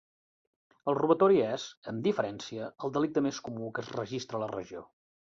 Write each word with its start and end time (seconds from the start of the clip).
El 0.91 0.95
robatori 0.99 1.35
és, 1.47 1.65
amb 1.91 2.07
diferència, 2.07 2.69
el 2.87 2.93
delicte 2.95 3.23
més 3.27 3.41
comú 3.49 3.67
que 3.75 3.83
es 3.85 3.91
registra 3.99 4.41
a 4.41 4.45
la 4.45 4.49
regió. 4.53 4.83